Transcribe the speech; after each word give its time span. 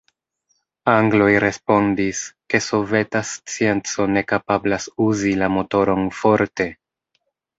Angloj 0.93 1.27
respondis, 1.43 2.21
ke 2.53 2.61
soveta 2.69 3.21
scienco 3.33 4.09
ne 4.15 4.25
kapablas 4.33 4.89
uzi 5.05 5.35
la 5.43 5.51
motoron 5.59 6.09
forte. 6.23 6.71